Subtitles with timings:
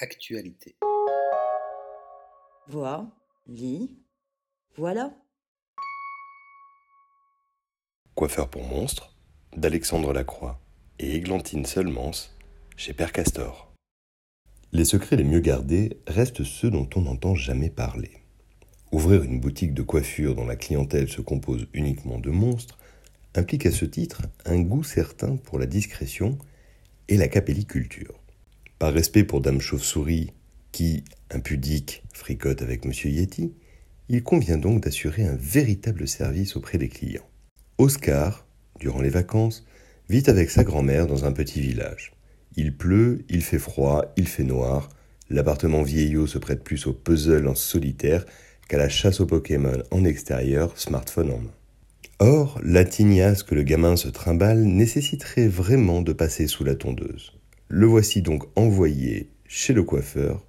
[0.00, 0.74] Actualité.
[2.66, 3.06] Vois,
[3.46, 3.96] lis,
[4.76, 5.14] voilà.
[8.16, 9.14] Coiffeur pour monstres
[9.56, 10.60] d'Alexandre Lacroix
[10.98, 12.10] et Églantine Seulemans
[12.76, 13.72] chez Père Castor.
[14.72, 18.10] Les secrets les mieux gardés restent ceux dont on n'entend jamais parler.
[18.90, 22.78] Ouvrir une boutique de coiffure dont la clientèle se compose uniquement de monstres
[23.36, 26.36] implique à ce titre un goût certain pour la discrétion
[27.06, 28.23] et la capelliculture.
[28.78, 30.32] Par respect pour Dame Chauve-souris,
[30.72, 33.52] qui, impudique, fricote avec Monsieur Yeti,
[34.08, 37.28] il convient donc d'assurer un véritable service auprès des clients.
[37.78, 38.46] Oscar,
[38.80, 39.64] durant les vacances,
[40.08, 42.12] vit avec sa grand-mère dans un petit village.
[42.56, 44.88] Il pleut, il fait froid, il fait noir.
[45.30, 48.24] L'appartement vieillot se prête plus au puzzle en solitaire
[48.68, 51.54] qu'à la chasse aux Pokémon en extérieur, smartphone en main.
[52.20, 57.32] Or, la tignasse que le gamin se trimballe nécessiterait vraiment de passer sous la tondeuse.
[57.68, 60.44] Le voici donc envoyé chez le coiffeur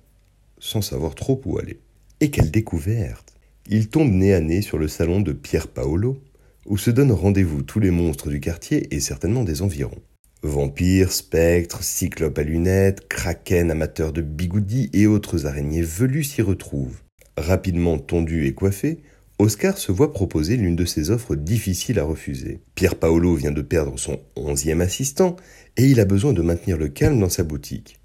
[0.59, 1.79] sans savoir trop où aller.
[2.19, 3.33] Et quelle découverte
[3.67, 6.17] Il tombe nez à nez sur le salon de Pierre Paolo,
[6.65, 10.01] où se donnent rendez-vous tous les monstres du quartier et certainement des environs.
[10.43, 17.01] Vampires, spectres, cyclopes à lunettes, kraken amateurs de bigoudis et autres araignées velues s'y retrouvent.
[17.37, 18.99] Rapidement tondu et coiffé,
[19.37, 22.61] Oscar se voit proposer l'une de ses offres difficiles à refuser.
[22.73, 25.35] Pierre Paolo vient de perdre son onzième assistant
[25.75, 27.99] et il a besoin de maintenir le calme dans sa boutique.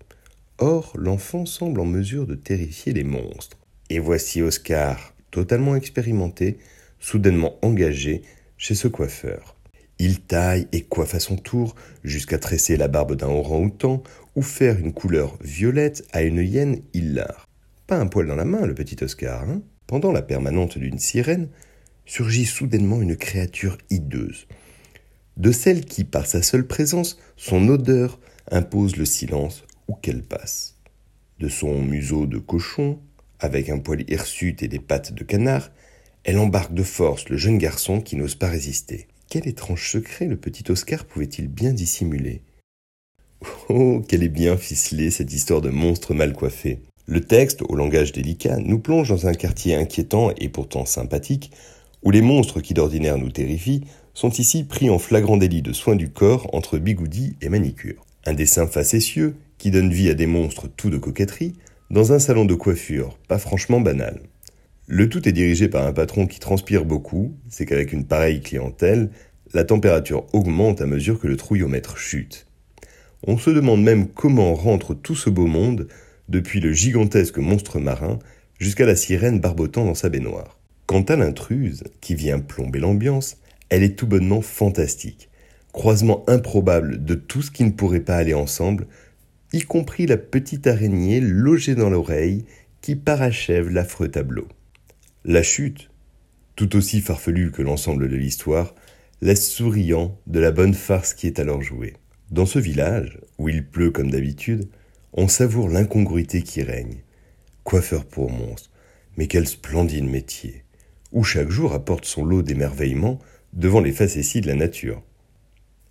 [0.59, 3.59] Or, l'enfant semble en mesure de terrifier les monstres.
[3.91, 6.59] Et voici Oscar, totalement expérimenté,
[6.99, 8.23] soudainement engagé
[8.59, 9.55] chez ce coiffeur.
[10.01, 14.03] Il taille et coiffe à son tour jusqu'à tresser la barbe d'un orang-outan
[14.35, 17.47] ou faire une couleur violette à une hyène hilar.
[17.87, 19.63] Pas un poil dans la main, le petit Oscar, hein?
[19.91, 21.49] Pendant la permanente d'une sirène,
[22.07, 24.47] surgit soudainement une créature hideuse,
[25.37, 28.21] de celle qui, par sa seule présence, son odeur,
[28.53, 30.77] impose le silence où qu'elle passe.
[31.41, 33.01] De son museau de cochon,
[33.41, 35.73] avec un poil hirsute et des pattes de canard,
[36.23, 39.09] elle embarque de force le jeune garçon qui n'ose pas résister.
[39.29, 42.43] Quel étrange secret le petit Oscar pouvait-il bien dissimuler?
[43.69, 46.79] Oh, qu'elle est bien ficelée cette histoire de monstre mal coiffé.
[47.11, 51.51] Le texte, au langage délicat, nous plonge dans un quartier inquiétant et pourtant sympathique,
[52.05, 53.83] où les monstres qui d'ordinaire nous terrifient
[54.15, 58.07] sont ici pris en flagrant délit de soins du corps entre bigoudi et manicure.
[58.27, 61.55] Un dessin facétieux qui donne vie à des monstres tout de coquetterie
[61.91, 64.21] dans un salon de coiffure pas franchement banal.
[64.87, 69.11] Le tout est dirigé par un patron qui transpire beaucoup, c'est qu'avec une pareille clientèle,
[69.53, 72.47] la température augmente à mesure que le trouillomètre chute.
[73.27, 75.89] On se demande même comment rentre tout ce beau monde
[76.31, 78.19] depuis le gigantesque monstre marin
[78.59, 80.59] jusqu'à la sirène barbotant dans sa baignoire.
[80.87, 83.37] Quant à l'intruse, qui vient plomber l'ambiance,
[83.69, 85.29] elle est tout bonnement fantastique.
[85.73, 88.87] Croisement improbable de tout ce qui ne pourrait pas aller ensemble,
[89.53, 92.45] y compris la petite araignée logée dans l'oreille
[92.81, 94.49] qui parachève l'affreux tableau.
[95.25, 95.91] La chute,
[96.57, 98.75] tout aussi farfelue que l'ensemble de l'histoire,
[99.21, 101.95] laisse souriant de la bonne farce qui est alors jouée.
[102.31, 104.69] Dans ce village, où il pleut comme d'habitude,
[105.13, 107.03] on savoure l'incongruité qui règne.
[107.65, 108.71] Coiffeur pour monstre,
[109.17, 110.65] mais quel splendide métier,
[111.13, 113.19] où chaque jour apporte son lot d'émerveillements
[113.53, 115.03] devant les facéties de la nature.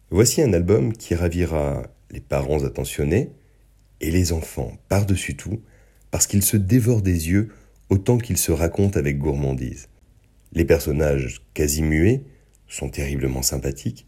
[0.10, 3.32] Voici un album qui ravira les parents attentionnés
[4.02, 5.62] et les enfants par-dessus tout,
[6.12, 7.50] parce qu'ils se dévorent des yeux
[7.90, 9.90] autant qu'ils se racontent avec gourmandise.
[10.54, 12.24] Les personnages quasi muets
[12.68, 14.08] sont terriblement sympathiques,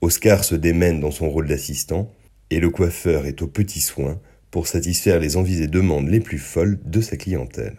[0.00, 2.12] Oscar se démène dans son rôle d'assistant,
[2.50, 6.38] et le coiffeur est aux petits soins pour satisfaire les envies et demandes les plus
[6.38, 7.76] folles de sa clientèle.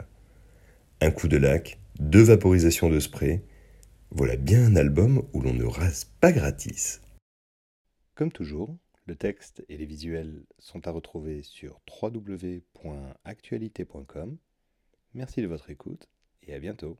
[1.01, 3.43] Un coup de lac, deux vaporisations de spray,
[4.11, 7.01] voilà bien un album où l'on ne rase pas gratis.
[8.15, 14.37] Comme toujours, le texte et les visuels sont à retrouver sur www.actualité.com.
[15.13, 16.07] Merci de votre écoute
[16.43, 16.97] et à bientôt.